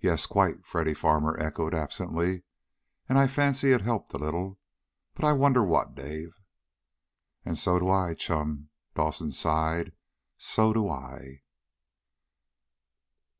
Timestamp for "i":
3.16-3.28, 5.24-5.32, 7.88-8.14, 10.88-11.42